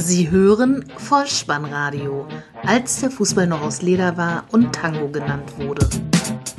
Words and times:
Sie 0.00 0.30
hören 0.30 0.86
Vollspannradio, 0.96 2.26
als 2.64 3.00
der 3.00 3.10
Fußball 3.10 3.46
noch 3.46 3.60
aus 3.60 3.82
Leder 3.82 4.16
war 4.16 4.44
und 4.50 4.74
Tango 4.74 5.08
genannt 5.08 5.52
wurde. 5.58 5.86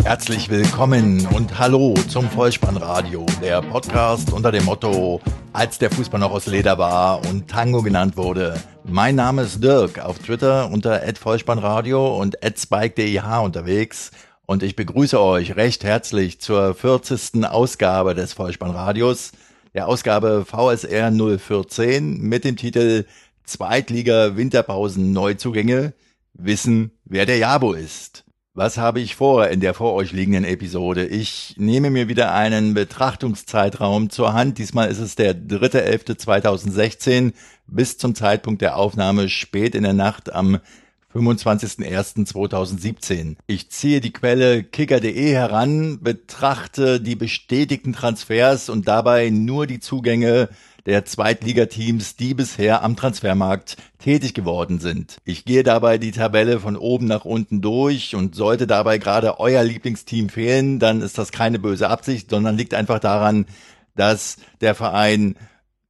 Herzlich 0.04 0.48
willkommen 0.48 1.26
und 1.34 1.58
hallo 1.58 1.96
zum 2.08 2.30
Vollspannradio, 2.30 3.26
der 3.42 3.64
Podcast 3.64 4.32
unter 4.32 4.52
dem 4.52 4.66
Motto, 4.66 5.22
als 5.54 5.80
der 5.80 5.90
Fußball 5.90 6.20
noch 6.20 6.30
aus 6.30 6.46
Leder 6.46 6.78
war 6.78 7.26
und 7.32 7.50
Tango 7.50 7.82
genannt 7.82 8.16
wurde. 8.16 8.62
Mein 8.84 9.16
Name 9.16 9.42
ist 9.42 9.64
Dirk, 9.64 9.98
auf 9.98 10.20
Twitter 10.20 10.70
unter 10.72 11.02
@vollspannradio 11.16 12.22
und 12.22 12.38
@spike.deh 12.44 13.22
unterwegs 13.44 14.12
und 14.46 14.62
ich 14.62 14.76
begrüße 14.76 15.20
euch 15.20 15.56
recht 15.56 15.84
herzlich 15.84 16.40
zur 16.40 16.76
40. 16.76 17.44
Ausgabe 17.50 18.14
des 18.14 18.34
Vollspannradios 18.34 19.32
der 19.74 19.88
Ausgabe 19.88 20.46
VSR 20.46 21.12
014 21.12 22.20
mit 22.22 22.44
dem 22.44 22.58
Titel 22.58 23.06
Zweitliga 23.44 24.38
Winterpausen 24.38 25.14
Neuzugänge 25.14 25.94
wissen, 26.34 26.92
wer 27.06 27.26
der 27.26 27.38
Jabo 27.38 27.74
ist. 27.74 28.24
Was 28.54 28.78
habe 28.78 29.00
ich 29.00 29.16
vor 29.16 29.48
in 29.48 29.62
der 29.62 29.74
vor 29.74 29.94
euch 29.94 30.12
liegenden 30.12 30.44
Episode? 30.44 31.06
Ich 31.06 31.56
nehme 31.58 31.90
mir 31.90 32.10
wieder 32.10 32.34
einen 32.34 32.74
Betrachtungszeitraum 32.74 34.10
zur 34.10 34.34
Hand. 34.34 34.58
Diesmal 34.58 34.90
ist 34.90 35.00
es 35.00 35.16
der 35.16 35.34
3.11.2016 35.34 37.32
bis 37.68 37.98
zum 37.98 38.14
Zeitpunkt 38.14 38.62
der 38.62 38.76
Aufnahme 38.76 39.30
spät 39.30 39.74
in 39.74 39.84
der 39.84 39.94
Nacht 39.94 40.34
am 40.34 40.60
25.01.2017. 41.14 43.36
Ich 43.48 43.70
ziehe 43.70 44.02
die 44.02 44.12
Quelle 44.12 44.64
kicker.de 44.64 45.32
heran, 45.32 46.00
betrachte 46.02 47.00
die 47.00 47.16
bestätigten 47.16 47.94
Transfers 47.94 48.68
und 48.70 48.86
dabei 48.88 49.30
nur 49.30 49.66
die 49.66 49.80
Zugänge 49.80 50.50
der 50.86 51.06
Zweitligateams, 51.06 52.16
die 52.16 52.34
bisher 52.34 52.84
am 52.84 52.96
Transfermarkt 52.96 53.78
tätig 54.00 54.34
geworden 54.34 54.80
sind. 54.80 55.18
Ich 55.26 55.46
gehe 55.46 55.64
dabei 55.64 55.98
die 55.98 56.12
Tabelle 56.12 56.60
von 56.60 56.76
oben 56.76 57.06
nach 57.06 57.26
unten 57.26 57.62
durch 57.62 58.16
und 58.16 58.36
sollte 58.36 58.68
dabei 58.68 58.98
gerade 58.98 59.40
euer 59.40 59.64
Lieblingsteam 59.64 60.30
fehlen, 60.30 60.80
dann 60.80 61.02
ist 61.02 61.18
das 61.18 61.32
keine 61.32 61.60
böse 61.60 61.90
Absicht, 61.90 62.30
sondern 62.30 62.58
liegt 62.58 62.74
einfach 62.74 63.00
daran, 63.00 63.46
dass 63.96 64.38
der 64.62 64.76
Verein 64.76 65.36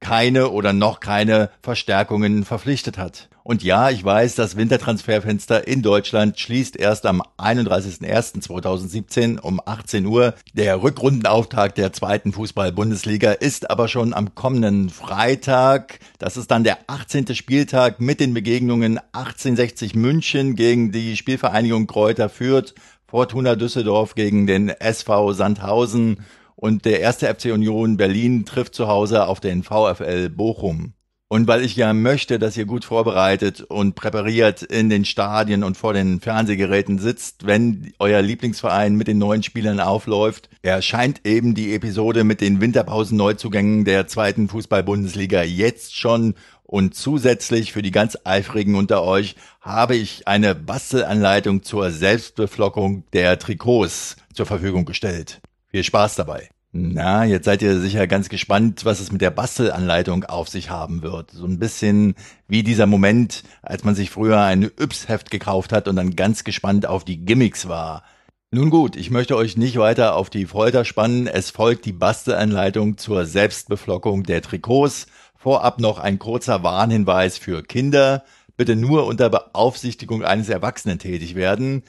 keine 0.00 0.50
oder 0.50 0.72
noch 0.72 1.00
keine 1.00 1.50
Verstärkungen 1.62 2.44
verpflichtet 2.44 2.98
hat. 2.98 3.28
Und 3.44 3.62
ja, 3.64 3.90
ich 3.90 4.04
weiß, 4.04 4.36
das 4.36 4.56
Wintertransferfenster 4.56 5.66
in 5.66 5.82
Deutschland 5.82 6.38
schließt 6.38 6.76
erst 6.76 7.06
am 7.06 7.22
31.01.2017 7.38 9.40
um 9.40 9.60
18 9.64 10.06
Uhr. 10.06 10.34
Der 10.52 10.80
Rückrundenauftakt 10.82 11.78
der 11.78 11.92
zweiten 11.92 12.32
Fußball-Bundesliga 12.32 13.32
ist 13.32 13.68
aber 13.70 13.88
schon 13.88 14.14
am 14.14 14.36
kommenden 14.36 14.90
Freitag. 14.90 15.98
Das 16.18 16.36
ist 16.36 16.52
dann 16.52 16.62
der 16.62 16.78
18. 16.86 17.34
Spieltag 17.34 18.00
mit 18.00 18.20
den 18.20 18.32
Begegnungen 18.32 18.98
1860 19.12 19.96
München 19.96 20.54
gegen 20.54 20.92
die 20.92 21.16
Spielvereinigung 21.16 21.88
Kräuter 21.88 22.28
Fürth, 22.28 22.74
Fortuna 23.06 23.56
Düsseldorf 23.56 24.14
gegen 24.14 24.46
den 24.46 24.68
SV 24.68 25.32
Sandhausen 25.32 26.24
und 26.54 26.84
der 26.84 27.00
erste 27.00 27.26
FC 27.26 27.46
Union 27.46 27.96
Berlin 27.96 28.44
trifft 28.44 28.76
zu 28.76 28.86
Hause 28.86 29.26
auf 29.26 29.40
den 29.40 29.64
VfL 29.64 30.28
Bochum. 30.28 30.94
Und 31.32 31.48
weil 31.48 31.64
ich 31.64 31.76
ja 31.76 31.94
möchte, 31.94 32.38
dass 32.38 32.58
ihr 32.58 32.66
gut 32.66 32.84
vorbereitet 32.84 33.62
und 33.62 33.94
präpariert 33.94 34.60
in 34.60 34.90
den 34.90 35.06
Stadien 35.06 35.64
und 35.64 35.78
vor 35.78 35.94
den 35.94 36.20
Fernsehgeräten 36.20 36.98
sitzt, 36.98 37.46
wenn 37.46 37.94
euer 37.98 38.20
Lieblingsverein 38.20 38.96
mit 38.96 39.08
den 39.08 39.16
neuen 39.16 39.42
Spielern 39.42 39.80
aufläuft, 39.80 40.50
erscheint 40.60 41.22
eben 41.24 41.54
die 41.54 41.74
Episode 41.74 42.24
mit 42.24 42.42
den 42.42 42.60
Winterpausen-Neuzugängen 42.60 43.86
der 43.86 44.06
zweiten 44.08 44.50
Fußball-Bundesliga 44.50 45.42
jetzt 45.42 45.96
schon. 45.96 46.34
Und 46.64 46.94
zusätzlich 46.94 47.72
für 47.72 47.80
die 47.80 47.92
ganz 47.92 48.18
Eifrigen 48.24 48.74
unter 48.74 49.02
euch 49.02 49.34
habe 49.62 49.96
ich 49.96 50.28
eine 50.28 50.54
Bastelanleitung 50.54 51.62
zur 51.62 51.90
Selbstbeflockung 51.92 53.04
der 53.14 53.38
Trikots 53.38 54.16
zur 54.34 54.44
Verfügung 54.44 54.84
gestellt. 54.84 55.40
Viel 55.68 55.82
Spaß 55.82 56.14
dabei! 56.14 56.50
Na, 56.74 57.26
jetzt 57.26 57.44
seid 57.44 57.60
ihr 57.60 57.78
sicher 57.80 58.06
ganz 58.06 58.30
gespannt, 58.30 58.86
was 58.86 58.98
es 58.98 59.12
mit 59.12 59.20
der 59.20 59.30
Bastelanleitung 59.30 60.24
auf 60.24 60.48
sich 60.48 60.70
haben 60.70 61.02
wird. 61.02 61.30
So 61.30 61.44
ein 61.44 61.58
bisschen 61.58 62.14
wie 62.48 62.62
dieser 62.62 62.86
Moment, 62.86 63.42
als 63.60 63.84
man 63.84 63.94
sich 63.94 64.10
früher 64.10 64.40
ein 64.40 64.70
Yps-Heft 64.80 65.30
gekauft 65.30 65.70
hat 65.70 65.86
und 65.86 65.96
dann 65.96 66.16
ganz 66.16 66.44
gespannt 66.44 66.86
auf 66.86 67.04
die 67.04 67.26
Gimmicks 67.26 67.68
war. 67.68 68.04
Nun 68.52 68.70
gut, 68.70 68.96
ich 68.96 69.10
möchte 69.10 69.36
euch 69.36 69.58
nicht 69.58 69.76
weiter 69.76 70.16
auf 70.16 70.30
die 70.30 70.46
Folter 70.46 70.86
spannen. 70.86 71.26
Es 71.26 71.50
folgt 71.50 71.84
die 71.84 71.92
Bastelanleitung 71.92 72.96
zur 72.96 73.26
Selbstbeflockung 73.26 74.22
der 74.22 74.40
Trikots. 74.40 75.08
Vorab 75.36 75.78
noch 75.78 75.98
ein 75.98 76.18
kurzer 76.18 76.62
Warnhinweis 76.62 77.36
für 77.36 77.62
Kinder. 77.62 78.24
Bitte 78.56 78.76
nur 78.76 79.06
unter 79.06 79.28
Beaufsichtigung 79.28 80.24
eines 80.24 80.48
Erwachsenen 80.48 80.98
tätig 80.98 81.34
werden. 81.34 81.82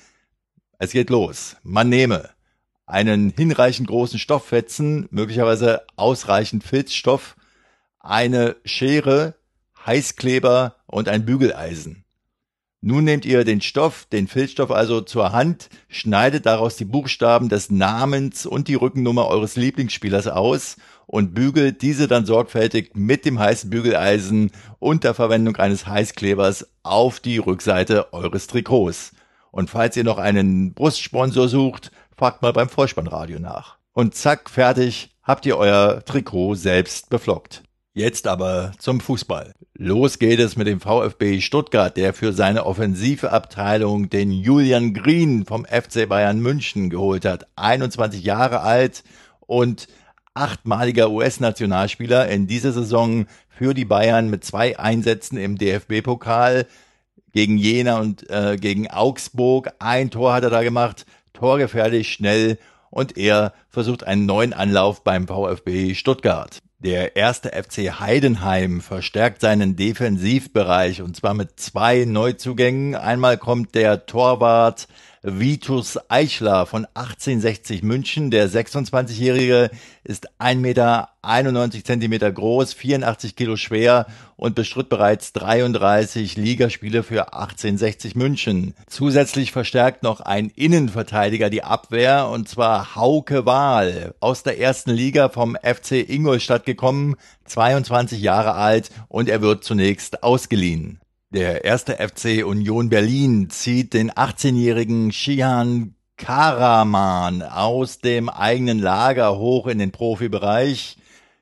Es 0.77 0.91
geht 0.91 1.09
los. 1.09 1.55
Man 1.63 1.87
nehme 1.87 2.29
einen 2.85 3.33
hinreichend 3.35 3.87
großen 3.87 4.19
Stofffetzen, 4.19 5.07
möglicherweise 5.11 5.83
ausreichend 5.95 6.63
Filzstoff, 6.63 7.35
eine 7.99 8.55
Schere, 8.65 9.35
Heißkleber 9.85 10.75
und 10.87 11.09
ein 11.09 11.25
Bügeleisen. 11.25 12.03
Nun 12.85 13.05
nehmt 13.05 13.23
ihr 13.23 13.45
den 13.45 13.61
Stoff, 13.61 14.07
den 14.11 14.27
Filzstoff 14.27 14.69
also 14.69 14.99
zur 14.99 15.31
Hand, 15.31 15.69
schneidet 15.87 16.45
daraus 16.45 16.75
die 16.75 16.83
Buchstaben 16.83 17.47
des 17.47 17.71
Namens 17.71 18.45
und 18.45 18.67
die 18.67 18.75
Rückennummer 18.75 19.27
eures 19.27 19.55
Lieblingsspielers 19.55 20.27
aus 20.27 20.75
und 21.05 21.33
bügelt 21.33 21.81
diese 21.81 22.09
dann 22.09 22.25
sorgfältig 22.25 22.91
mit 22.93 23.23
dem 23.23 23.39
heißen 23.39 23.69
Bügeleisen 23.69 24.51
unter 24.79 25.13
Verwendung 25.13 25.55
eines 25.55 25.87
Heißklebers 25.87 26.67
auf 26.83 27.21
die 27.21 27.37
Rückseite 27.37 28.11
eures 28.11 28.47
Trikots. 28.47 29.13
Und 29.51 29.69
falls 29.69 29.95
ihr 29.95 30.03
noch 30.03 30.17
einen 30.17 30.73
Brustsponsor 30.73 31.47
sucht, 31.47 31.89
fragt 32.23 32.41
mal 32.41 32.53
beim 32.53 32.69
Vollspannradio 32.69 33.37
nach. 33.37 33.75
Und 33.91 34.15
zack, 34.15 34.49
fertig, 34.49 35.09
habt 35.23 35.45
ihr 35.45 35.57
euer 35.57 36.05
Trikot 36.05 36.55
selbst 36.55 37.09
beflockt. 37.09 37.63
Jetzt 37.93 38.27
aber 38.27 38.71
zum 38.79 39.01
Fußball. 39.01 39.53
Los 39.73 40.19
geht 40.19 40.39
es 40.39 40.55
mit 40.55 40.67
dem 40.67 40.79
VfB 40.79 41.41
Stuttgart, 41.41 41.97
der 41.97 42.13
für 42.13 42.31
seine 42.31 42.65
offensive 42.65 43.33
Abteilung 43.33 44.09
den 44.09 44.31
Julian 44.31 44.93
Green 44.93 45.45
vom 45.45 45.65
FC 45.65 46.07
Bayern 46.07 46.39
München 46.39 46.89
geholt 46.89 47.25
hat. 47.25 47.45
21 47.57 48.23
Jahre 48.23 48.61
alt 48.61 49.03
und 49.41 49.89
achtmaliger 50.33 51.11
US-Nationalspieler 51.11 52.29
in 52.29 52.47
dieser 52.47 52.71
Saison 52.71 53.25
für 53.49 53.73
die 53.73 53.83
Bayern 53.83 54.29
mit 54.29 54.45
zwei 54.45 54.79
Einsätzen 54.79 55.35
im 55.35 55.57
DFB-Pokal 55.57 56.67
gegen 57.33 57.57
Jena 57.57 57.99
und 57.99 58.29
äh, 58.29 58.55
gegen 58.55 58.89
Augsburg. 58.89 59.73
Ein 59.79 60.09
Tor 60.09 60.33
hat 60.33 60.45
er 60.45 60.51
da 60.51 60.63
gemacht 60.63 61.05
torgefährlich, 61.33 62.11
schnell 62.13 62.57
und 62.89 63.17
er 63.17 63.53
versucht 63.69 64.05
einen 64.05 64.25
neuen 64.25 64.53
Anlauf 64.53 65.03
beim 65.03 65.27
VfB 65.27 65.95
Stuttgart. 65.95 66.59
Der 66.79 67.15
erste 67.15 67.49
FC 67.49 67.99
Heidenheim 67.99 68.81
verstärkt 68.81 69.41
seinen 69.41 69.75
Defensivbereich 69.75 71.01
und 71.01 71.15
zwar 71.15 71.33
mit 71.33 71.59
zwei 71.59 72.03
Neuzugängen. 72.05 72.95
Einmal 72.95 73.37
kommt 73.37 73.73
der 73.73 74.05
Torwart 74.05 74.87
Vitus 75.25 75.97
Eichler 76.09 76.65
von 76.65 76.85
1860 76.95 77.81
München. 77.81 78.29
Der 78.29 78.49
26-Jährige 78.49 79.71
ist 80.03 80.27
1 80.37 80.61
Meter 80.61 81.11
91 81.21 81.85
Zentimeter 81.85 82.29
groß, 82.29 82.73
84 82.73 83.37
Kilo 83.37 83.55
schwer 83.55 84.05
und 84.35 84.53
bestritt 84.53 84.89
bereits 84.89 85.31
33 85.31 86.35
Ligaspiele 86.35 87.03
für 87.03 87.33
1860 87.33 88.17
München. 88.17 88.73
Zusätzlich 88.87 89.53
verstärkt 89.53 90.03
noch 90.03 90.19
ein 90.19 90.49
Innenverteidiger 90.49 91.49
die 91.49 91.63
Abwehr 91.63 92.27
und 92.27 92.49
zwar 92.49 92.97
Hauke 92.97 93.45
Wahl 93.45 94.15
aus 94.19 94.43
der 94.43 94.59
ersten 94.59 94.91
Liga 94.91 95.29
vom 95.29 95.55
FC 95.55 96.05
Ingolstadt 96.05 96.65
gekommen, 96.65 97.15
22 97.45 98.21
Jahre 98.21 98.55
alt 98.55 98.89
und 99.07 99.29
er 99.29 99.41
wird 99.41 99.63
zunächst 99.63 100.21
ausgeliehen. 100.21 100.99
Der 101.33 101.63
erste 101.65 101.93
FC 101.93 102.45
Union 102.45 102.89
Berlin 102.89 103.49
zieht 103.49 103.95
den 103.95 104.11
18-jährigen 104.11 105.11
Shihan 105.11 105.95
Karaman 106.15 107.41
aus 107.41 107.97
dem 107.97 108.29
eigenen 108.29 108.77
Lager 108.77 109.39
hoch 109.39 109.65
in 109.65 109.79
den 109.79 109.91
Profibereich. 109.91 110.95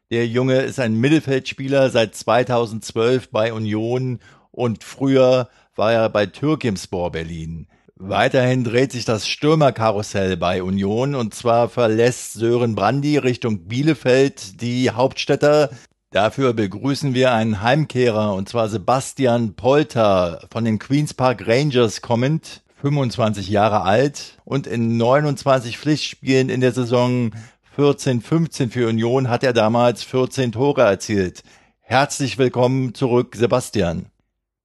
Der 0.09 0.25
Junge 0.27 0.61
ist 0.61 0.79
ein 0.79 0.95
Mittelfeldspieler 0.95 1.89
seit 1.89 2.15
2012 2.15 3.31
bei 3.31 3.51
Union 3.51 4.19
und 4.51 4.85
früher 4.85 5.49
war 5.75 5.91
er 5.91 6.07
bei 6.07 6.25
Türkimspor 6.25 7.11
Berlin. 7.11 7.67
Weiterhin 7.97 8.63
dreht 8.63 8.93
sich 8.93 9.03
das 9.03 9.27
Stürmerkarussell 9.27 10.37
bei 10.37 10.63
Union 10.63 11.15
und 11.15 11.33
zwar 11.33 11.67
verlässt 11.67 12.31
Sören 12.31 12.75
Brandy 12.75 13.17
Richtung 13.17 13.67
Bielefeld 13.67 14.61
die 14.61 14.89
Hauptstädter 14.89 15.69
Dafür 16.13 16.51
begrüßen 16.51 17.13
wir 17.13 17.31
einen 17.31 17.61
Heimkehrer, 17.61 18.33
und 18.33 18.49
zwar 18.49 18.67
Sebastian 18.67 19.53
Polter 19.53 20.45
von 20.51 20.65
den 20.65 20.77
Queens 20.77 21.13
Park 21.13 21.47
Rangers 21.47 22.01
kommend, 22.01 22.63
25 22.81 23.47
Jahre 23.47 23.83
alt 23.83 24.37
und 24.43 24.67
in 24.67 24.97
29 24.97 25.77
Pflichtspielen 25.77 26.49
in 26.49 26.59
der 26.59 26.73
Saison 26.73 27.31
14-15 27.77 28.71
für 28.71 28.89
Union 28.89 29.29
hat 29.29 29.45
er 29.45 29.53
damals 29.53 30.03
14 30.03 30.51
Tore 30.51 30.81
erzielt. 30.81 31.43
Herzlich 31.79 32.37
willkommen 32.37 32.93
zurück, 32.93 33.37
Sebastian. 33.37 34.07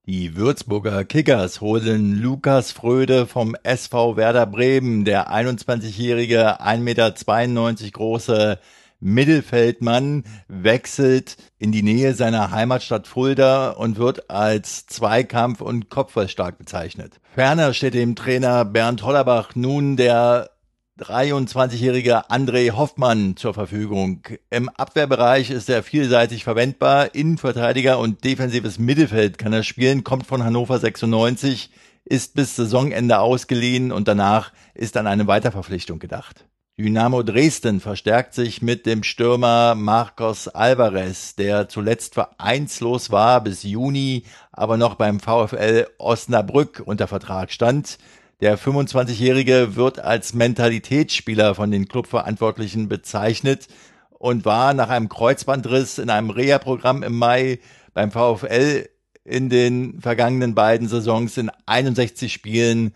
Die 0.05 0.35
Würzburger 0.35 1.05
Kickers 1.05 1.61
holen 1.61 2.21
Lukas 2.21 2.73
Fröde 2.73 3.25
vom 3.27 3.55
SV 3.63 4.17
Werder 4.17 4.47
Bremen. 4.47 5.05
Der 5.05 5.33
21-jährige, 5.33 6.61
1,92 6.61 6.79
Meter 6.81 7.91
große 7.93 8.59
Mittelfeldmann 9.01 10.25
wechselt 10.49 11.37
in 11.59 11.73
die 11.73 11.83
Nähe 11.83 12.15
seiner 12.15 12.51
Heimatstadt 12.51 13.07
Fulda 13.07 13.71
und 13.71 13.99
wird 13.99 14.31
als 14.31 14.87
Zweikampf- 14.87 15.61
und 15.61 15.91
Kopfballstark 15.91 16.59
bezeichnet. 16.59 17.21
Ferner 17.35 17.75
steht 17.75 17.95
dem 17.95 18.17
Trainer 18.17 18.65
Bernd 18.65 19.03
Hollerbach 19.03 19.55
nun 19.55 19.97
der 19.97 20.51
23-jährige 20.99 22.31
André 22.31 22.73
Hoffmann 22.73 23.37
zur 23.37 23.53
Verfügung. 23.53 24.23
Im 24.49 24.71
Abwehrbereich 24.71 25.51
ist 25.51 25.69
er 25.69 25.83
vielseitig 25.83 26.43
verwendbar. 26.45 27.15
Innenverteidiger 27.15 27.99
und 27.99 28.25
defensives 28.25 28.79
Mittelfeld 28.79 29.37
kann 29.37 29.53
er 29.53 29.63
spielen, 29.63 30.05
kommt 30.05 30.27
von 30.27 30.43
Hannover 30.43 30.79
96, 30.79 31.71
ist 32.07 32.35
bis 32.35 32.57
Saisonende 32.57 33.19
ausgeliehen 33.19 33.93
und 33.93 34.09
danach 34.09 34.53
ist 34.75 34.97
an 34.97 35.07
eine 35.07 35.27
Weiterverpflichtung 35.27 35.99
gedacht. 35.99 36.47
Dynamo 36.79 37.23
Dresden 37.23 37.81
verstärkt 37.81 38.35
sich 38.35 38.61
mit 38.61 38.85
dem 38.85 39.03
Stürmer 39.03 39.75
Marcos 39.75 40.47
Alvarez, 40.47 41.35
der 41.35 41.71
zuletzt 41.71 42.13
vereinslos 42.13 43.11
war 43.11 43.43
bis 43.43 43.63
Juni, 43.63 44.25
aber 44.53 44.77
noch 44.77 44.97
beim 44.97 45.19
VfL 45.19 45.87
Osnabrück 45.97 46.83
unter 46.85 47.07
Vertrag 47.07 47.51
stand. 47.51 47.97
Der 48.43 48.59
25-Jährige 48.59 49.75
wird 49.75 50.01
als 50.01 50.35
Mentalitätsspieler 50.35 51.55
von 51.55 51.71
den 51.71 51.89
Clubverantwortlichen 51.89 52.91
bezeichnet 52.91 53.69
und 54.11 54.45
war 54.45 54.75
nach 54.75 54.91
einem 54.91 55.09
Kreuzbandriss 55.09 55.97
in 55.97 56.11
einem 56.11 56.29
Reha-Programm 56.29 57.03
im 57.03 57.17
Mai 57.17 57.59
beim 57.95 58.11
VfL 58.11 58.87
in 59.25 59.49
den 59.49 59.99
vergangenen 60.03 60.55
beiden 60.55 60.89
Saisons 60.89 61.39
in 61.39 61.51
61 61.65 62.31
Spielen 62.31 62.95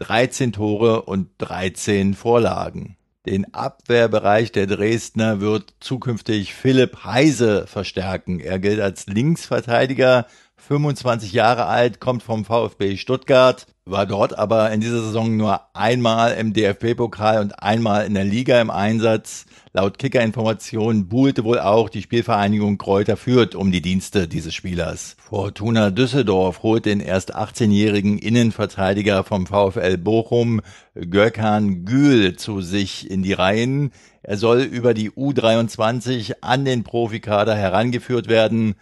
13 0.00 0.52
Tore 0.52 1.00
und 1.06 1.30
13 1.38 2.12
Vorlagen. 2.12 2.98
Den 3.26 3.54
Abwehrbereich 3.54 4.52
der 4.52 4.66
Dresdner 4.66 5.40
wird 5.40 5.74
zukünftig 5.80 6.54
Philipp 6.54 7.04
Heise 7.04 7.66
verstärken. 7.66 8.38
Er 8.38 8.58
gilt 8.58 8.80
als 8.80 9.06
Linksverteidiger 9.06 10.26
25 10.56 11.32
Jahre 11.32 11.64
alt, 11.64 12.00
kommt 12.00 12.22
vom 12.22 12.44
VfB 12.44 12.98
Stuttgart, 12.98 13.66
war 13.86 14.06
dort 14.06 14.38
aber 14.38 14.72
in 14.72 14.80
dieser 14.80 15.02
Saison 15.02 15.36
nur 15.36 15.60
einmal 15.74 16.32
im 16.34 16.54
DFB-Pokal 16.54 17.42
und 17.42 17.62
einmal 17.62 18.06
in 18.06 18.14
der 18.14 18.24
Liga 18.24 18.58
im 18.60 18.70
Einsatz. 18.70 19.44
Laut 19.74 19.98
Kicker-Informationen 19.98 21.08
buhlte 21.08 21.44
wohl 21.44 21.58
auch 21.58 21.90
die 21.90 22.00
Spielvereinigung 22.00 22.78
Kräuter 22.78 23.18
Fürth 23.18 23.54
um 23.54 23.72
die 23.72 23.82
Dienste 23.82 24.26
dieses 24.26 24.54
Spielers. 24.54 25.16
Fortuna 25.18 25.90
Düsseldorf 25.90 26.62
holt 26.62 26.86
den 26.86 27.00
erst 27.00 27.36
18-jährigen 27.36 28.18
Innenverteidiger 28.18 29.22
vom 29.22 29.46
VfL 29.46 29.98
Bochum, 29.98 30.62
Gökhan 30.94 31.84
Gül, 31.84 32.36
zu 32.36 32.62
sich 32.62 33.10
in 33.10 33.22
die 33.22 33.34
Reihen. 33.34 33.92
Er 34.22 34.38
soll 34.38 34.62
über 34.62 34.94
die 34.94 35.10
U23 35.10 36.36
an 36.40 36.64
den 36.64 36.84
Profikader 36.84 37.54
herangeführt 37.54 38.28
werden. 38.28 38.76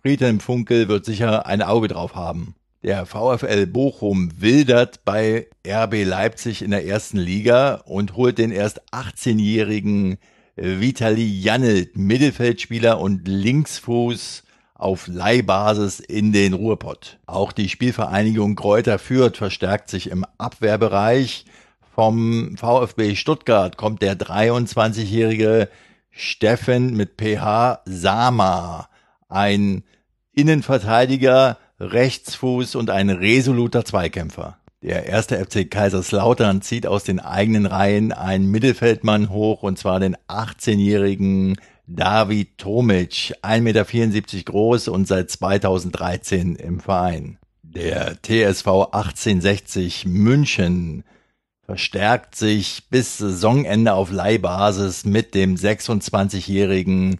Friedhelm 0.00 0.40
Funkel 0.40 0.88
wird 0.88 1.04
sicher 1.04 1.46
ein 1.46 1.60
Auge 1.60 1.88
drauf 1.88 2.14
haben. 2.14 2.54
Der 2.84 3.06
VfL 3.06 3.66
Bochum 3.66 4.30
wildert 4.42 5.06
bei 5.06 5.46
RB 5.66 6.04
Leipzig 6.04 6.60
in 6.60 6.70
der 6.70 6.84
ersten 6.84 7.16
Liga 7.16 7.76
und 7.86 8.14
holt 8.14 8.36
den 8.36 8.50
erst 8.50 8.82
18-jährigen 8.92 10.18
Vitali 10.56 11.40
Jannelt, 11.40 11.96
Mittelfeldspieler 11.96 13.00
und 13.00 13.26
Linksfuß 13.26 14.42
auf 14.74 15.06
Leihbasis 15.06 15.98
in 15.98 16.34
den 16.34 16.52
Ruhrpott. 16.52 17.18
Auch 17.24 17.52
die 17.52 17.70
Spielvereinigung 17.70 18.54
Kräuter 18.54 18.98
Fürth 18.98 19.38
verstärkt 19.38 19.88
sich 19.88 20.10
im 20.10 20.26
Abwehrbereich. 20.36 21.46
Vom 21.94 22.54
VfB 22.58 23.16
Stuttgart 23.16 23.78
kommt 23.78 24.02
der 24.02 24.14
23-jährige 24.14 25.70
Steffen 26.10 26.94
mit 26.94 27.12
PH 27.18 27.80
Sama, 27.86 28.90
ein 29.30 29.84
Innenverteidiger, 30.34 31.56
Rechtsfuß 31.92 32.74
und 32.74 32.90
ein 32.90 33.10
resoluter 33.10 33.84
Zweikämpfer. 33.84 34.58
Der 34.82 35.06
erste 35.06 35.42
FC 35.42 35.70
Kaiserslautern 35.70 36.60
zieht 36.60 36.86
aus 36.86 37.04
den 37.04 37.18
eigenen 37.18 37.64
Reihen 37.64 38.12
einen 38.12 38.50
Mittelfeldmann 38.50 39.30
hoch 39.30 39.62
und 39.62 39.78
zwar 39.78 39.98
den 39.98 40.16
18-jährigen 40.28 41.56
David 41.86 42.58
Tomic, 42.58 43.34
1,74 43.42 43.60
Meter 43.60 43.84
groß 44.44 44.88
und 44.88 45.06
seit 45.06 45.30
2013 45.30 46.56
im 46.56 46.80
Verein. 46.80 47.38
Der 47.62 48.20
TSV 48.22 48.66
1860 48.92 50.06
München 50.06 51.04
verstärkt 51.62 52.36
sich 52.36 52.84
bis 52.90 53.18
Saisonende 53.18 53.94
auf 53.94 54.10
Leihbasis 54.10 55.04
mit 55.04 55.34
dem 55.34 55.56
26-jährigen 55.56 57.18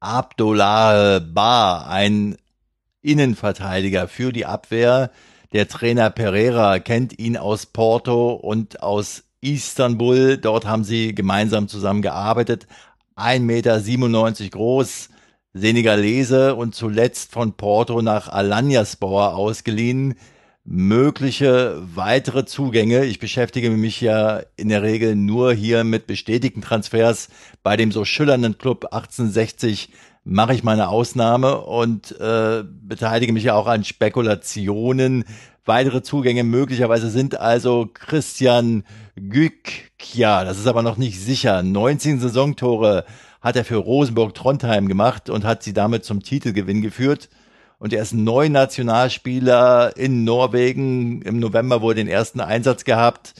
Abdullah 0.00 1.20
Bar, 1.20 1.88
ein 1.88 2.36
Innenverteidiger 3.02 4.08
für 4.08 4.32
die 4.32 4.46
Abwehr. 4.46 5.10
Der 5.52 5.68
Trainer 5.68 6.08
Pereira 6.10 6.78
kennt 6.78 7.18
ihn 7.18 7.36
aus 7.36 7.66
Porto 7.66 8.32
und 8.32 8.82
aus 8.82 9.24
Istanbul. 9.40 10.38
Dort 10.38 10.66
haben 10.66 10.84
sie 10.84 11.14
gemeinsam 11.14 11.68
zusammengearbeitet. 11.68 12.66
1,97 13.16 13.40
Meter 13.40 14.48
groß, 14.50 15.08
Senegalese 15.52 16.54
und 16.54 16.74
zuletzt 16.74 17.32
von 17.32 17.52
Porto 17.52 18.00
nach 18.00 18.28
Alanyaspor 18.28 19.34
ausgeliehen. 19.34 20.14
Mögliche 20.64 21.82
weitere 21.94 22.46
Zugänge. 22.46 23.04
Ich 23.04 23.18
beschäftige 23.18 23.68
mich 23.70 24.00
ja 24.00 24.42
in 24.56 24.68
der 24.68 24.82
Regel 24.82 25.16
nur 25.16 25.52
hier 25.52 25.82
mit 25.82 26.06
bestätigten 26.06 26.62
Transfers 26.62 27.28
bei 27.64 27.76
dem 27.76 27.90
so 27.90 28.04
schillernden 28.04 28.56
Club 28.56 28.86
1860 28.92 29.90
mache 30.24 30.54
ich 30.54 30.62
meine 30.62 30.88
Ausnahme 30.88 31.60
und 31.62 32.18
äh, 32.20 32.62
beteilige 32.64 33.32
mich 33.32 33.44
ja 33.44 33.54
auch 33.54 33.66
an 33.66 33.84
Spekulationen. 33.84 35.24
Weitere 35.64 36.02
Zugänge 36.02 36.44
möglicherweise 36.44 37.10
sind 37.10 37.38
also 37.38 37.88
Christian 37.92 38.84
Gückja, 39.16 40.44
das 40.44 40.58
ist 40.58 40.66
aber 40.66 40.82
noch 40.82 40.96
nicht 40.96 41.20
sicher. 41.20 41.62
19 41.62 42.20
Saisontore 42.20 43.04
hat 43.40 43.56
er 43.56 43.64
für 43.64 43.76
Rosenburg 43.76 44.34
Trondheim 44.34 44.88
gemacht 44.88 45.30
und 45.30 45.44
hat 45.44 45.62
sie 45.62 45.72
damit 45.72 46.04
zum 46.04 46.22
Titelgewinn 46.22 46.82
geführt. 46.82 47.28
Und 47.78 47.92
er 47.92 48.02
ist 48.02 48.14
neu 48.14 48.48
Nationalspieler 48.48 49.96
in 49.96 50.22
Norwegen. 50.22 51.22
Im 51.22 51.40
November 51.40 51.80
wurde 51.80 51.96
den 51.96 52.08
ersten 52.08 52.40
Einsatz 52.40 52.84
gehabt 52.84 53.34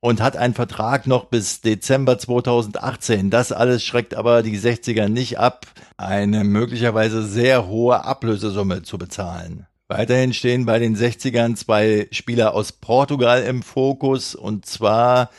und 0.00 0.20
hat 0.20 0.36
einen 0.36 0.54
Vertrag 0.54 1.06
noch 1.06 1.26
bis 1.26 1.60
Dezember 1.60 2.18
2018. 2.18 3.30
Das 3.30 3.52
alles 3.52 3.84
schreckt 3.84 4.14
aber 4.14 4.42
die 4.42 4.58
60er 4.58 5.08
nicht 5.08 5.38
ab, 5.38 5.66
eine 5.96 6.44
möglicherweise 6.44 7.22
sehr 7.24 7.66
hohe 7.66 8.04
Ablösesumme 8.04 8.82
zu 8.82 8.98
bezahlen. 8.98 9.66
Weiterhin 9.88 10.34
stehen 10.34 10.66
bei 10.66 10.78
den 10.78 10.96
60ern 10.96 11.56
zwei 11.56 12.08
Spieler 12.12 12.54
aus 12.54 12.72
Portugal 12.72 13.42
im 13.42 13.62
Fokus 13.62 14.34
und 14.34 14.66
zwar 14.66 15.30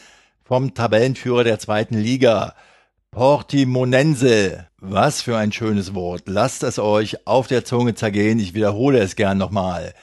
vom 0.43 0.73
Tabellenführer 0.73 1.43
der 1.43 1.59
zweiten 1.59 1.97
Liga, 1.97 2.55
Portimonense. 3.11 4.67
Was 4.79 5.21
für 5.21 5.37
ein 5.37 5.51
schönes 5.51 5.93
Wort. 5.93 6.23
Lasst 6.25 6.63
es 6.63 6.79
euch 6.79 7.27
auf 7.27 7.47
der 7.47 7.65
Zunge 7.65 7.93
zergehen. 7.93 8.39
Ich 8.39 8.53
wiederhole 8.53 8.99
es 8.99 9.15
gern 9.15 9.37
nochmal. 9.37 9.93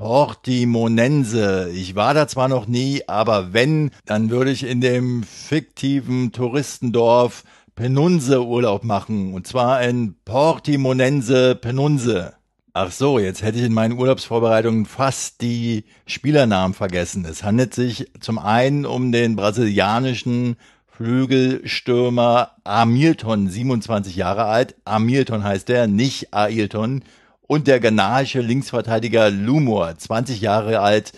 Portimonense. 0.00 1.70
Ich 1.74 1.94
war 1.94 2.14
da 2.14 2.26
zwar 2.26 2.48
noch 2.48 2.66
nie, 2.66 3.02
aber 3.06 3.52
wenn, 3.52 3.90
dann 4.06 4.30
würde 4.30 4.50
ich 4.50 4.64
in 4.64 4.80
dem 4.80 5.22
fiktiven 5.24 6.32
Touristendorf 6.32 7.44
Penunse 7.74 8.42
Urlaub 8.42 8.82
machen. 8.82 9.34
Und 9.34 9.46
zwar 9.46 9.82
in 9.82 10.14
Portimonense 10.24 11.54
Penunse. 11.54 12.32
Ach 12.72 12.90
so, 12.90 13.18
jetzt 13.18 13.42
hätte 13.42 13.58
ich 13.58 13.64
in 13.64 13.74
meinen 13.74 13.98
Urlaubsvorbereitungen 13.98 14.86
fast 14.86 15.42
die 15.42 15.84
Spielernamen 16.06 16.72
vergessen. 16.72 17.26
Es 17.26 17.44
handelt 17.44 17.74
sich 17.74 18.10
zum 18.20 18.38
einen 18.38 18.86
um 18.86 19.12
den 19.12 19.36
brasilianischen 19.36 20.56
Flügelstürmer 20.86 22.52
Amilton, 22.64 23.50
27 23.50 24.16
Jahre 24.16 24.46
alt. 24.46 24.76
Amilton 24.86 25.44
heißt 25.44 25.68
er, 25.68 25.88
nicht 25.88 26.32
Ailton 26.32 27.02
und 27.50 27.66
der 27.66 27.80
ghanaische 27.80 28.40
Linksverteidiger 28.42 29.28
Lumor, 29.28 29.98
20 29.98 30.40
Jahre 30.40 30.78
alt. 30.78 31.12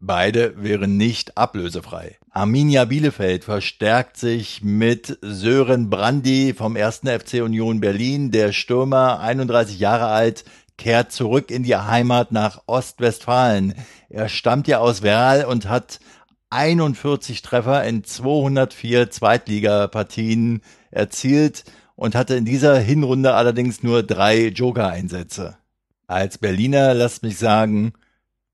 Beide 0.00 0.52
wären 0.62 0.98
nicht 0.98 1.38
ablösefrei. 1.38 2.18
Arminia 2.30 2.84
Bielefeld 2.84 3.44
verstärkt 3.44 4.18
sich 4.18 4.62
mit 4.62 5.18
Sören 5.22 5.88
Brandy 5.88 6.52
vom 6.52 6.76
1. 6.76 7.00
FC 7.06 7.40
Union 7.42 7.80
Berlin. 7.80 8.30
Der 8.30 8.52
Stürmer, 8.52 9.20
31 9.20 9.78
Jahre 9.78 10.08
alt, 10.08 10.44
kehrt 10.76 11.10
zurück 11.10 11.50
in 11.50 11.62
die 11.62 11.76
Heimat 11.76 12.32
nach 12.32 12.60
Ostwestfalen. 12.66 13.72
Er 14.10 14.28
stammt 14.28 14.68
ja 14.68 14.80
aus 14.80 15.00
Werl 15.00 15.46
und 15.46 15.70
hat 15.70 16.00
41 16.50 17.40
Treffer 17.40 17.82
in 17.84 18.04
204 18.04 19.10
Zweitligapartien 19.10 20.60
erzielt 20.90 21.64
und 21.96 22.14
hatte 22.14 22.34
in 22.34 22.44
dieser 22.44 22.78
Hinrunde 22.78 23.32
allerdings 23.32 23.82
nur 23.82 24.02
drei 24.02 24.48
Joker-Einsätze. 24.48 25.56
Als 26.08 26.38
Berliner 26.38 26.94
lasst 26.94 27.22
mich 27.22 27.36
sagen, 27.36 27.92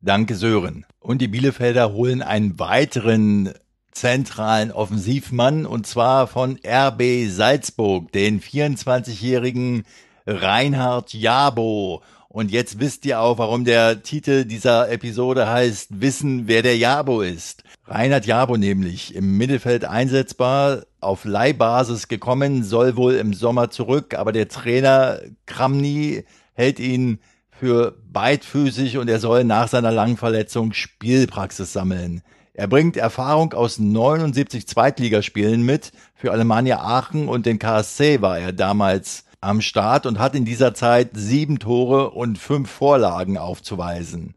danke 0.01 0.35
Sören. 0.35 0.85
Und 0.99 1.23
die 1.23 1.29
Bielefelder 1.29 1.93
holen 1.93 2.21
einen 2.21 2.59
weiteren 2.59 3.55
zentralen 3.93 4.73
Offensivmann 4.73 5.65
und 5.65 5.87
zwar 5.87 6.27
von 6.27 6.59
RB 6.67 7.29
Salzburg, 7.29 8.11
den 8.11 8.41
24-jährigen 8.41 9.85
Reinhard 10.27 11.15
Jabo. 11.15 12.03
Und 12.29 12.51
jetzt 12.51 12.81
wisst 12.81 13.07
ihr 13.07 13.21
auch, 13.21 13.39
warum 13.39 13.65
der 13.65 14.03
Titel 14.03 14.45
dieser 14.45 14.91
Episode 14.91 15.49
heißt 15.49 16.01
Wissen, 16.01 16.49
wer 16.49 16.63
der 16.63 16.77
Jabo 16.77 17.21
ist. 17.21 17.63
Reinhard 17.85 18.27
Jabo 18.27 18.57
nämlich 18.57 19.15
im 19.15 19.37
Mittelfeld 19.37 19.85
einsetzbar, 19.85 20.87
auf 20.99 21.25
Leihbasis 21.25 22.09
gekommen, 22.09 22.65
soll 22.65 22.97
wohl 22.97 23.15
im 23.15 23.33
Sommer 23.33 23.71
zurück, 23.71 24.15
aber 24.15 24.33
der 24.33 24.49
Trainer 24.49 25.21
Kramny 25.47 26.25
hält 26.55 26.81
ihn 26.81 27.21
für 27.65 27.97
beidfüßig 28.13 28.99
und 28.99 29.09
er 29.09 29.19
soll 29.19 29.43
nach 29.43 29.69
seiner 29.69 29.91
langen 29.91 30.19
Verletzung 30.19 30.75
Spielpraxis 30.75 31.73
sammeln. 31.73 32.21
Er 32.53 32.67
bringt 32.67 32.99
Erfahrung 32.99 33.55
aus 33.55 33.79
79 33.79 34.69
Zweitligaspielen 34.69 35.63
mit. 35.63 35.93
Für 36.15 36.33
Alemannia 36.33 36.81
Aachen 36.81 37.27
und 37.27 37.47
den 37.47 37.59
KSC 37.59 38.21
war 38.21 38.39
er 38.39 38.53
damals 38.53 39.25
am 39.41 39.63
Start 39.63 40.05
und 40.05 40.19
hat 40.19 40.35
in 40.35 40.45
dieser 40.45 40.75
Zeit 40.75 41.13
sieben 41.15 41.59
Tore 41.59 42.11
und 42.11 42.37
fünf 42.37 42.71
Vorlagen 42.71 43.39
aufzuweisen. 43.39 44.35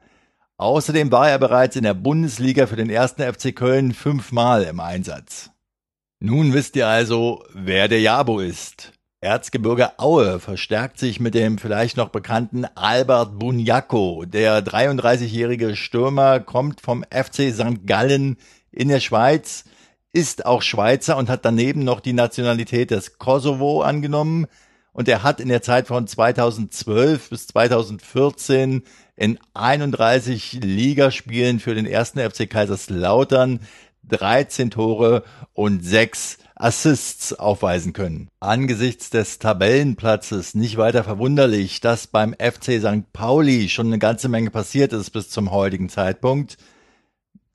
Außerdem 0.55 1.11
war 1.11 1.29
er 1.29 1.37
bereits 1.37 1.75
in 1.75 1.83
der 1.83 1.95
Bundesliga 1.95 2.65
für 2.65 2.77
den 2.77 2.89
ersten 2.89 3.21
FC 3.21 3.53
Köln 3.53 3.93
fünfmal 3.93 4.63
im 4.63 4.79
Einsatz. 4.79 5.49
Nun 6.21 6.53
wisst 6.53 6.77
ihr 6.77 6.87
also, 6.87 7.43
wer 7.53 7.89
der 7.89 7.99
Jabo 7.99 8.39
ist. 8.39 8.93
Erzgebirge 9.19 9.97
Aue 9.97 10.39
verstärkt 10.39 10.99
sich 10.99 11.19
mit 11.19 11.33
dem 11.33 11.57
vielleicht 11.57 11.97
noch 11.97 12.09
bekannten 12.09 12.65
Albert 12.75 13.39
Bunjako. 13.39 14.25
Der 14.25 14.63
33-jährige 14.63 15.75
Stürmer 15.75 16.39
kommt 16.39 16.81
vom 16.81 17.03
FC 17.09 17.51
St. 17.51 17.87
Gallen 17.87 18.37
in 18.71 18.89
der 18.89 18.99
Schweiz, 18.99 19.63
ist 20.13 20.45
auch 20.45 20.61
Schweizer 20.61 21.17
und 21.17 21.29
hat 21.29 21.45
daneben 21.45 21.83
noch 21.83 21.99
die 21.99 22.13
Nationalität 22.13 22.91
des 22.91 23.17
Kosovo 23.17 23.81
angenommen. 23.81 24.45
Und 24.93 25.07
er 25.07 25.23
hat 25.23 25.39
in 25.39 25.49
der 25.49 25.63
Zeit 25.63 25.87
von 25.87 26.05
2012 26.05 27.31
bis 27.31 27.47
2014 27.47 28.83
in 29.15 29.39
31 29.55 30.59
Ligaspielen 30.61 31.59
für 31.59 31.73
den 31.73 31.87
ersten 31.87 32.19
FC 32.19 32.47
Kaiserslautern 32.47 33.61
13 34.07 34.69
Tore 34.69 35.23
und 35.53 35.83
6 35.83 36.37
Assists 36.59 37.33
aufweisen 37.33 37.93
können. 37.93 38.29
Angesichts 38.39 39.09
des 39.09 39.39
Tabellenplatzes 39.39 40.55
nicht 40.55 40.77
weiter 40.77 41.03
verwunderlich, 41.03 41.81
dass 41.81 42.07
beim 42.07 42.33
FC 42.33 42.79
St. 42.81 43.13
Pauli 43.13 43.69
schon 43.69 43.87
eine 43.87 43.99
ganze 43.99 44.27
Menge 44.27 44.49
passiert 44.49 44.93
ist 44.93 45.11
bis 45.11 45.29
zum 45.29 45.51
heutigen 45.51 45.89
Zeitpunkt. 45.89 46.57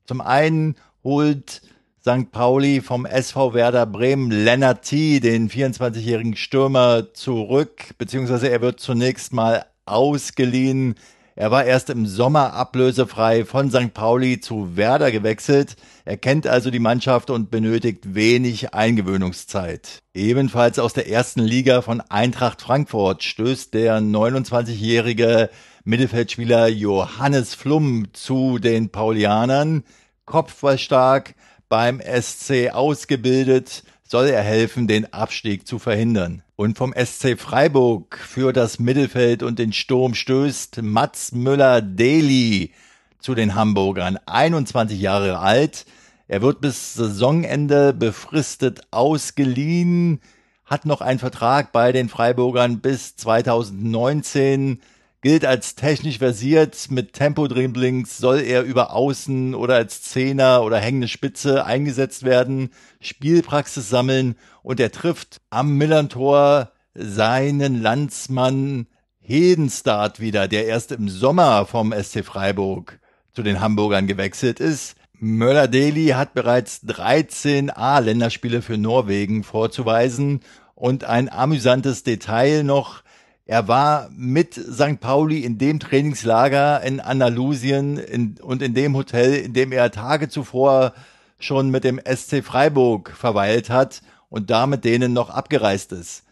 Zum 0.05 0.21
einen 0.21 0.75
holt 1.03 1.61
St. 2.01 2.31
Pauli 2.31 2.81
vom 2.81 3.05
SV 3.05 3.53
Werder 3.53 3.85
Bremen 3.85 4.29
Lennart 4.29 4.83
T., 4.83 5.19
den 5.19 5.49
24-jährigen 5.49 6.35
Stürmer, 6.35 7.13
zurück, 7.13 7.95
beziehungsweise 7.97 8.49
er 8.49 8.61
wird 8.61 8.79
zunächst 8.79 9.31
mal 9.31 9.65
ausgeliehen. 9.85 10.95
Er 11.35 11.49
war 11.49 11.65
erst 11.65 11.89
im 11.89 12.05
Sommer 12.05 12.53
ablösefrei 12.53 13.43
von 13.43 13.71
St. 13.71 13.93
Pauli 13.93 14.39
zu 14.39 14.77
Werder 14.77 15.11
gewechselt. 15.11 15.75
Er 16.05 16.17
kennt 16.17 16.45
also 16.45 16.69
die 16.69 16.79
Mannschaft 16.79 17.31
und 17.31 17.49
benötigt 17.49 18.13
wenig 18.13 18.75
Eingewöhnungszeit. 18.75 20.03
Ebenfalls 20.13 20.77
aus 20.77 20.93
der 20.93 21.09
ersten 21.09 21.41
Liga 21.41 21.81
von 21.81 22.01
Eintracht 22.01 22.61
Frankfurt 22.61 23.23
stößt 23.23 23.73
der 23.73 23.99
29-jährige 23.99 25.49
Mittelfeldspieler 25.85 26.67
Johannes 26.67 27.55
Flum 27.55 28.13
zu 28.13 28.59
den 28.59 28.89
Paulianern. 28.89 29.83
Kopfballstark, 30.25 31.33
beim 31.67 31.99
SC 31.99 32.69
ausgebildet, 32.71 33.83
soll 34.03 34.27
er 34.27 34.43
helfen, 34.43 34.87
den 34.87 35.11
Abstieg 35.11 35.67
zu 35.67 35.79
verhindern. 35.79 36.43
Und 36.55 36.77
vom 36.77 36.93
SC 36.93 37.35
Freiburg 37.39 38.15
für 38.15 38.53
das 38.53 38.77
Mittelfeld 38.77 39.41
und 39.41 39.57
den 39.57 39.73
Sturm 39.73 40.13
stößt 40.13 40.83
Mats 40.83 41.31
Müller-Deli 41.31 42.71
zu 43.17 43.33
den 43.33 43.55
Hamburgern, 43.55 44.19
21 44.27 45.01
Jahre 45.01 45.39
alt. 45.39 45.87
Er 46.27 46.43
wird 46.43 46.61
bis 46.61 46.93
Saisonende 46.93 47.91
befristet 47.91 48.81
ausgeliehen, 48.91 50.21
hat 50.65 50.85
noch 50.85 51.01
einen 51.01 51.17
Vertrag 51.17 51.71
bei 51.71 51.91
den 51.91 52.07
Freiburgern 52.07 52.81
bis 52.81 53.15
2019 53.15 54.79
gilt 55.23 55.45
als 55.45 55.73
technisch 55.73 56.19
versiert. 56.19 56.91
Mit 56.91 57.13
Tempo-Dribblings 57.13 58.17
soll 58.17 58.41
er 58.41 58.61
über 58.61 58.93
Außen 58.93 59.55
oder 59.55 59.75
als 59.75 60.03
Zehner 60.03 60.63
oder 60.63 60.77
hängende 60.77 61.07
Spitze 61.07 61.65
eingesetzt 61.65 62.23
werden, 62.23 62.69
Spielpraxis 62.99 63.89
sammeln 63.89 64.35
und 64.63 64.79
er 64.79 64.91
trifft 64.91 65.41
am 65.49 65.77
Millantor 65.77 66.71
seinen 66.95 67.81
Landsmann 67.81 68.87
Hedenstart 69.19 70.19
wieder, 70.19 70.47
der 70.47 70.65
erst 70.65 70.91
im 70.91 71.07
Sommer 71.07 71.65
vom 71.65 71.93
SC 71.93 72.25
Freiburg 72.25 72.99
zu 73.33 73.43
den 73.43 73.61
Hamburgern 73.61 74.07
gewechselt 74.07 74.59
ist. 74.59 74.95
Möller-Deli 75.19 76.07
hat 76.09 76.33
bereits 76.33 76.81
13 76.81 77.69
A-Länderspiele 77.69 78.61
für 78.61 78.77
Norwegen 78.77 79.43
vorzuweisen 79.43 80.41
und 80.75 81.05
ein 81.05 81.29
amüsantes 81.29 82.03
Detail 82.03 82.63
noch, 82.63 83.03
er 83.45 83.67
war 83.67 84.09
mit 84.15 84.53
St. 84.53 84.99
Pauli 84.99 85.39
in 85.39 85.57
dem 85.57 85.79
Trainingslager 85.79 86.81
in 86.83 86.99
Andalusien 86.99 87.97
in, 87.97 88.35
und 88.41 88.61
in 88.61 88.73
dem 88.73 88.95
Hotel, 88.95 89.33
in 89.35 89.53
dem 89.53 89.71
er 89.71 89.91
Tage 89.91 90.29
zuvor 90.29 90.93
schon 91.39 91.69
mit 91.69 91.83
dem 91.83 91.99
SC 91.99 92.43
Freiburg 92.43 93.11
verweilt 93.11 93.69
hat 93.69 94.01
und 94.33 94.49
da 94.49 94.65
mit 94.65 94.83
denen 94.83 95.13
noch 95.13 95.29
abgereist 95.29 95.91
ist. 95.91 96.23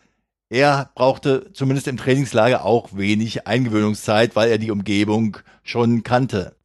Er 0.50 0.90
brauchte 0.96 1.54
zumindest 1.54 1.88
im 1.88 1.98
Trainingslager 1.98 2.66
auch 2.66 2.90
wenig 2.94 3.46
Eingewöhnungszeit, 3.46 4.36
weil 4.36 4.50
er 4.50 4.58
die 4.58 4.72
Umgebung 4.72 5.38
schon 5.62 6.02
kannte. 6.02 6.56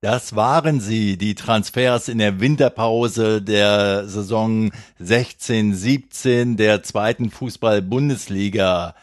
Das 0.00 0.36
waren 0.36 0.80
sie, 0.80 1.18
die 1.18 1.34
Transfers 1.34 2.08
in 2.08 2.16
der 2.16 2.40
Winterpause 2.40 3.42
der 3.42 4.08
Saison 4.08 4.70
16-17 4.98 6.56
der 6.56 6.82
zweiten 6.82 7.30
Fußball-Bundesliga. 7.30 8.94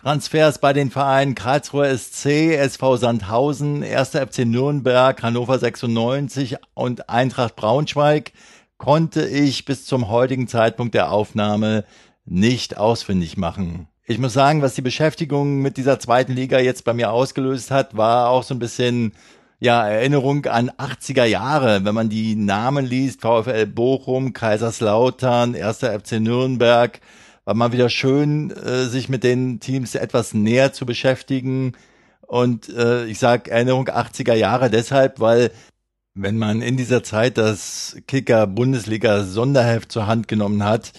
Transfers 0.00 0.60
bei 0.60 0.72
den 0.72 0.90
Vereinen 0.90 1.34
Karlsruher 1.34 1.94
SC, 1.94 2.54
SV 2.54 2.96
Sandhausen, 2.96 3.82
1. 3.82 4.10
FC 4.10 4.46
Nürnberg, 4.46 5.22
Hannover 5.22 5.58
96 5.58 6.56
und 6.72 7.10
Eintracht 7.10 7.54
Braunschweig 7.54 8.32
konnte 8.78 9.26
ich 9.26 9.64
bis 9.64 9.84
zum 9.84 10.08
heutigen 10.08 10.48
Zeitpunkt 10.48 10.94
der 10.94 11.12
Aufnahme 11.12 11.84
nicht 12.24 12.78
ausfindig 12.78 13.36
machen. 13.36 13.88
Ich 14.06 14.18
muss 14.18 14.32
sagen, 14.32 14.62
was 14.62 14.74
die 14.74 14.82
Beschäftigung 14.82 15.60
mit 15.60 15.76
dieser 15.76 16.00
zweiten 16.00 16.32
Liga 16.32 16.58
jetzt 16.58 16.84
bei 16.84 16.94
mir 16.94 17.12
ausgelöst 17.12 17.70
hat, 17.70 17.96
war 17.96 18.30
auch 18.30 18.42
so 18.42 18.54
ein 18.54 18.58
bisschen 18.58 19.12
ja, 19.60 19.86
Erinnerung 19.86 20.46
an 20.46 20.70
80er 20.70 21.24
Jahre, 21.24 21.84
wenn 21.84 21.94
man 21.94 22.08
die 22.08 22.36
Namen 22.36 22.86
liest, 22.86 23.20
VfL 23.20 23.66
Bochum, 23.66 24.32
Kaiserslautern, 24.32 25.54
1. 25.54 25.78
FC 25.78 26.20
Nürnberg, 26.20 27.00
war 27.44 27.54
mal 27.54 27.72
wieder 27.72 27.90
schön, 27.90 28.50
äh, 28.50 28.84
sich 28.84 29.08
mit 29.08 29.24
den 29.24 29.58
Teams 29.58 29.94
etwas 29.94 30.32
näher 30.32 30.72
zu 30.72 30.86
beschäftigen. 30.86 31.72
Und 32.20 32.68
äh, 32.68 33.06
ich 33.06 33.18
sage 33.18 33.50
Erinnerung 33.50 33.88
80er 33.88 34.34
Jahre 34.34 34.70
deshalb, 34.70 35.18
weil 35.18 35.50
wenn 36.20 36.36
man 36.36 36.62
in 36.62 36.76
dieser 36.76 37.04
Zeit 37.04 37.38
das 37.38 37.96
Kicker 38.08 38.48
Bundesliga 38.48 39.22
Sonderheft 39.22 39.92
zur 39.92 40.08
Hand 40.08 40.26
genommen 40.26 40.64
hat 40.64 40.92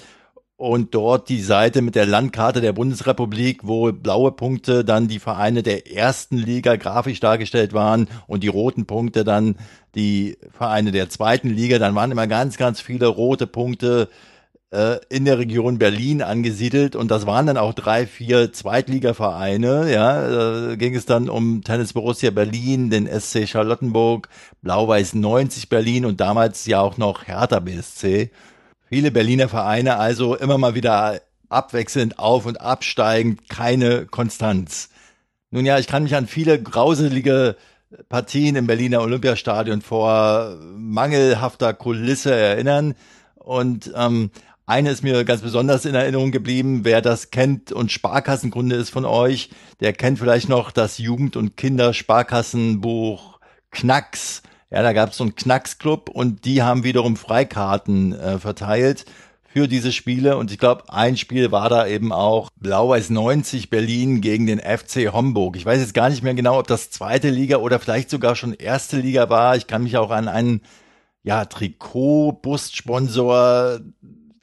und 0.55 0.95
dort 0.95 1.27
die 1.27 1.41
Seite 1.41 1.81
mit 1.81 1.95
der 1.95 2.05
Landkarte 2.05 2.61
der 2.61 2.71
Bundesrepublik, 2.71 3.61
wo 3.63 3.91
blaue 3.91 4.31
Punkte 4.31 4.85
dann 4.85 5.09
die 5.09 5.19
Vereine 5.19 5.61
der 5.61 5.91
ersten 5.91 6.37
Liga 6.37 6.77
grafisch 6.77 7.19
dargestellt 7.19 7.73
waren 7.73 8.07
und 8.27 8.43
die 8.43 8.47
roten 8.47 8.85
Punkte 8.85 9.25
dann 9.25 9.57
die 9.93 10.37
Vereine 10.51 10.91
der 10.91 11.09
zweiten 11.09 11.49
Liga, 11.49 11.79
dann 11.79 11.95
waren 11.95 12.11
immer 12.11 12.27
ganz, 12.27 12.55
ganz 12.55 12.79
viele 12.79 13.07
rote 13.07 13.45
Punkte 13.45 14.07
in 14.71 15.25
der 15.25 15.39
Region 15.39 15.79
Berlin 15.79 16.21
angesiedelt 16.21 16.95
und 16.95 17.09
das 17.09 17.25
waren 17.25 17.47
dann 17.47 17.57
auch 17.57 17.73
drei, 17.73 18.05
vier 18.05 18.53
Zweitligavereine. 18.53 19.91
Ja, 19.91 20.67
da 20.67 20.75
ging 20.75 20.95
es 20.95 21.07
dann 21.07 21.27
um 21.27 21.63
Tennis 21.63 21.93
Borussia 21.93 22.29
Berlin, 22.29 22.91
den 22.91 23.07
SC 23.07 23.47
Charlottenburg, 23.47 24.29
Blau-Weiß 24.61 25.15
90 25.15 25.69
Berlin 25.69 26.05
und 26.05 26.21
damals 26.21 26.67
ja 26.67 26.81
auch 26.81 26.97
noch 26.97 27.25
Hertha 27.25 27.59
BSC. 27.59 28.29
Viele 28.89 29.09
Berliner 29.09 29.49
Vereine 29.49 29.97
also 29.97 30.35
immer 30.35 30.59
mal 30.59 30.75
wieder 30.75 31.19
abwechselnd 31.49 32.19
auf 32.19 32.45
und 32.45 32.61
absteigend, 32.61 33.49
keine 33.49 34.05
Konstanz. 34.05 34.89
Nun 35.49 35.65
ja, 35.65 35.79
ich 35.79 35.87
kann 35.87 36.03
mich 36.03 36.15
an 36.15 36.27
viele 36.27 36.61
grauselige 36.61 37.55
Partien 38.07 38.55
im 38.55 38.67
Berliner 38.67 39.01
Olympiastadion 39.01 39.81
vor 39.81 40.57
mangelhafter 40.75 41.73
Kulisse 41.73 42.33
erinnern. 42.33 42.93
Und 43.35 43.91
ähm, 43.95 44.29
Eine 44.69 44.91
ist 44.91 45.01
mir 45.01 45.25
ganz 45.25 45.41
besonders 45.41 45.85
in 45.85 45.95
Erinnerung 45.95 46.29
geblieben. 46.29 46.81
Wer 46.83 47.01
das 47.01 47.31
kennt 47.31 47.71
und 47.71 47.91
Sparkassenkunde 47.91 48.75
ist 48.75 48.91
von 48.91 49.03
euch, 49.03 49.49
der 49.79 49.93
kennt 49.93 50.19
vielleicht 50.19 50.47
noch 50.47 50.69
das 50.69 50.99
Jugend- 50.99 51.35
und 51.35 51.57
Kindersparkassenbuch 51.57 53.39
Knacks. 53.71 54.43
Ja, 54.69 54.83
da 54.83 54.93
gab 54.93 55.09
es 55.09 55.17
so 55.17 55.23
einen 55.23 55.33
Knacksclub 55.33 56.11
und 56.11 56.45
die 56.45 56.61
haben 56.61 56.83
wiederum 56.83 57.15
Freikarten 57.15 58.13
äh, 58.13 58.37
verteilt 58.37 59.05
für 59.43 59.67
diese 59.67 59.91
Spiele. 59.91 60.37
Und 60.37 60.51
ich 60.51 60.59
glaube, 60.59 60.83
ein 60.89 61.17
Spiel 61.17 61.51
war 61.51 61.69
da 61.69 61.87
eben 61.87 62.13
auch 62.13 62.51
Blau-Weiß 62.57 63.09
90 63.09 63.71
Berlin 63.71 64.21
gegen 64.21 64.45
den 64.45 64.59
FC 64.59 65.11
Homburg. 65.11 65.55
Ich 65.55 65.65
weiß 65.65 65.79
jetzt 65.79 65.95
gar 65.95 66.11
nicht 66.11 66.21
mehr 66.21 66.35
genau, 66.35 66.59
ob 66.59 66.67
das 66.67 66.91
zweite 66.91 67.31
Liga 67.31 67.57
oder 67.57 67.79
vielleicht 67.79 68.11
sogar 68.11 68.35
schon 68.35 68.53
erste 68.53 68.97
Liga 68.97 69.31
war. 69.31 69.55
Ich 69.55 69.65
kann 69.65 69.81
mich 69.81 69.97
auch 69.97 70.11
an 70.11 70.27
einen 70.27 70.61
ja, 71.23 71.45
Trikot-Bus-Sponsor 71.45 73.79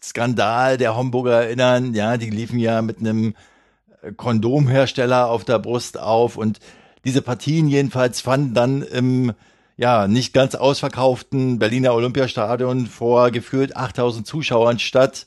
Skandal 0.06 0.78
der 0.78 0.96
Homburger 0.96 1.42
erinnern. 1.42 1.94
Ja, 1.94 2.16
die 2.16 2.30
liefen 2.30 2.58
ja 2.58 2.82
mit 2.82 3.00
einem 3.00 3.34
Kondomhersteller 4.16 5.28
auf 5.28 5.44
der 5.44 5.58
Brust 5.58 5.98
auf 5.98 6.36
und 6.36 6.60
diese 7.04 7.22
Partien 7.22 7.68
jedenfalls 7.68 8.20
fanden 8.20 8.54
dann 8.54 8.82
im 8.82 9.32
ja, 9.76 10.08
nicht 10.08 10.32
ganz 10.32 10.54
ausverkauften 10.54 11.58
Berliner 11.58 11.94
Olympiastadion 11.94 12.86
vor 12.86 13.30
gefühlt 13.30 13.76
8000 13.76 14.26
Zuschauern 14.26 14.78
statt 14.78 15.26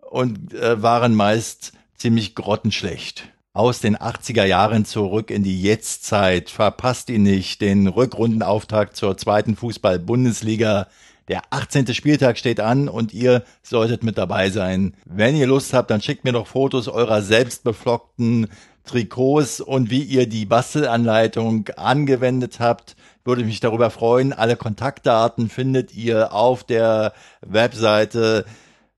und 0.00 0.54
äh, 0.54 0.82
waren 0.82 1.14
meist 1.14 1.72
ziemlich 1.96 2.34
grottenschlecht. 2.34 3.28
Aus 3.52 3.80
den 3.80 3.96
80er 3.96 4.44
Jahren 4.44 4.84
zurück 4.84 5.30
in 5.30 5.42
die 5.42 5.62
Jetztzeit. 5.62 6.50
Verpasst 6.50 7.08
ihn 7.08 7.22
nicht, 7.22 7.62
den 7.62 7.86
Rückrundenauftakt 7.86 8.96
zur 8.96 9.16
zweiten 9.16 9.56
Fußball-Bundesliga. 9.56 10.88
Der 11.28 11.42
18. 11.50 11.92
Spieltag 11.92 12.38
steht 12.38 12.60
an 12.60 12.88
und 12.88 13.12
ihr 13.12 13.42
solltet 13.62 14.04
mit 14.04 14.16
dabei 14.16 14.50
sein. 14.50 14.94
Wenn 15.04 15.34
ihr 15.34 15.48
Lust 15.48 15.74
habt, 15.74 15.90
dann 15.90 16.00
schickt 16.00 16.24
mir 16.24 16.32
doch 16.32 16.46
Fotos 16.46 16.86
eurer 16.86 17.20
selbstbeflockten 17.20 18.46
Trikots 18.84 19.60
und 19.60 19.90
wie 19.90 20.02
ihr 20.02 20.28
die 20.28 20.46
Bastelanleitung 20.46 21.68
angewendet 21.76 22.60
habt. 22.60 22.94
Würde 23.24 23.44
mich 23.44 23.58
darüber 23.58 23.90
freuen. 23.90 24.32
Alle 24.32 24.56
Kontaktdaten 24.56 25.50
findet 25.50 25.94
ihr 25.94 26.32
auf 26.32 26.62
der 26.62 27.12
Webseite 27.40 28.44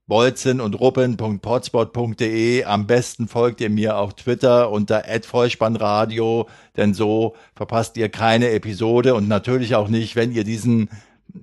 bolzen 0.07 0.61
und 0.61 0.79
ruppen.potspot.de. 0.79 2.65
Am 2.65 2.87
besten 2.87 3.29
folgt 3.29 3.61
ihr 3.61 3.71
mir 3.71 3.97
auf 3.97 4.15
Twitter 4.15 4.71
unter 4.71 5.05
@vollspannradio, 5.23 6.49
denn 6.77 6.95
so 6.95 7.37
verpasst 7.55 7.97
ihr 7.97 8.09
keine 8.09 8.51
Episode 8.51 9.15
und 9.15 9.29
natürlich 9.29 9.75
auch 9.75 9.89
nicht, 9.89 10.17
wenn 10.17 10.33
ihr 10.33 10.45
diesen 10.45 10.89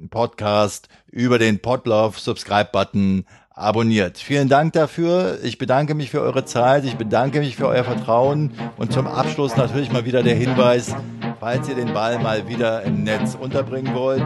Podcast 0.09 0.89
über 1.11 1.39
den 1.39 1.59
Podlove 1.59 2.19
Subscribe 2.19 2.69
Button 2.71 3.25
abonniert. 3.55 4.17
Vielen 4.17 4.49
Dank 4.49 4.73
dafür. 4.73 5.39
Ich 5.43 5.57
bedanke 5.57 5.95
mich 5.95 6.11
für 6.11 6.21
eure 6.21 6.45
Zeit. 6.45 6.83
Ich 6.83 6.95
bedanke 6.95 7.39
mich 7.39 7.55
für 7.55 7.67
euer 7.67 7.83
Vertrauen. 7.83 8.51
Und 8.77 8.91
zum 8.91 9.07
Abschluss 9.07 9.55
natürlich 9.55 9.91
mal 9.91 10.05
wieder 10.05 10.23
der 10.23 10.35
Hinweis, 10.35 10.93
falls 11.39 11.67
ihr 11.69 11.75
den 11.75 11.93
Ball 11.93 12.19
mal 12.19 12.47
wieder 12.47 12.83
im 12.83 13.03
Netz 13.03 13.37
unterbringen 13.39 13.93
wollt. 13.95 14.25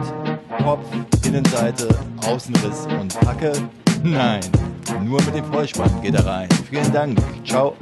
Kopf, 0.62 0.84
Innenseite, 1.24 1.88
Außenriss 2.26 2.86
und 3.00 3.18
Hacke. 3.22 3.52
Nein, 4.02 4.40
nur 5.04 5.22
mit 5.22 5.34
dem 5.34 5.44
Vollspann 5.44 6.02
geht 6.02 6.14
er 6.14 6.26
rein. 6.26 6.48
Vielen 6.68 6.92
Dank. 6.92 7.18
Ciao. 7.44 7.76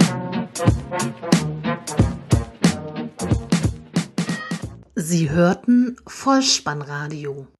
Sie 4.94 5.30
hörten 5.30 5.96
Vollspannradio. 6.06 7.46